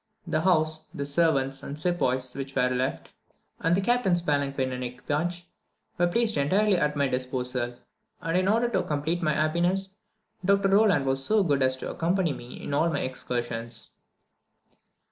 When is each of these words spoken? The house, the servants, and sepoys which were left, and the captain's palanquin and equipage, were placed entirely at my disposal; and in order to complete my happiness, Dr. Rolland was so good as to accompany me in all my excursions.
The 0.25 0.41
house, 0.41 0.85
the 0.95 1.05
servants, 1.05 1.61
and 1.61 1.77
sepoys 1.77 2.33
which 2.33 2.55
were 2.55 2.71
left, 2.71 3.09
and 3.59 3.75
the 3.77 3.81
captain's 3.81 4.19
palanquin 4.19 4.71
and 4.71 4.83
equipage, 4.83 5.45
were 5.99 6.07
placed 6.07 6.37
entirely 6.37 6.75
at 6.77 6.95
my 6.95 7.07
disposal; 7.07 7.75
and 8.19 8.35
in 8.35 8.47
order 8.47 8.67
to 8.69 8.81
complete 8.81 9.21
my 9.21 9.35
happiness, 9.35 9.97
Dr. 10.43 10.69
Rolland 10.69 11.05
was 11.05 11.23
so 11.23 11.43
good 11.43 11.61
as 11.61 11.75
to 11.75 11.91
accompany 11.91 12.33
me 12.33 12.63
in 12.63 12.73
all 12.73 12.89
my 12.89 13.01
excursions. 13.01 13.91